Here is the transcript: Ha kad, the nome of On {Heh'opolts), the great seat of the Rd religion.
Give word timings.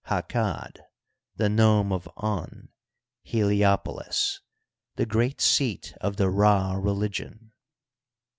Ha 0.05 0.23
kad, 0.23 0.79
the 1.35 1.47
nome 1.47 1.91
of 1.91 2.09
On 2.17 2.69
{Heh'opolts), 3.23 4.39
the 4.95 5.05
great 5.05 5.39
seat 5.39 5.93
of 6.01 6.15
the 6.17 6.27
Rd 6.27 6.83
religion. 6.83 7.51